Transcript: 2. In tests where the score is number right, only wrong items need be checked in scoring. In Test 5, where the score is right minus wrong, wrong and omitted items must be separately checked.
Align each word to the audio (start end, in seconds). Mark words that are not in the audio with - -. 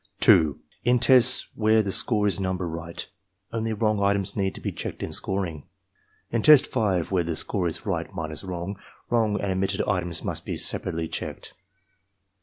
2. 0.21 0.59
In 0.83 0.97
tests 0.97 1.47
where 1.53 1.83
the 1.83 1.91
score 1.91 2.25
is 2.25 2.39
number 2.39 2.67
right, 2.67 3.07
only 3.53 3.71
wrong 3.71 4.01
items 4.01 4.35
need 4.35 4.59
be 4.63 4.71
checked 4.71 5.03
in 5.03 5.13
scoring. 5.13 5.67
In 6.31 6.41
Test 6.41 6.65
5, 6.65 7.11
where 7.11 7.23
the 7.23 7.35
score 7.35 7.67
is 7.67 7.85
right 7.85 8.11
minus 8.11 8.43
wrong, 8.43 8.79
wrong 9.11 9.39
and 9.39 9.51
omitted 9.51 9.83
items 9.83 10.23
must 10.23 10.43
be 10.43 10.57
separately 10.57 11.07
checked. 11.07 11.53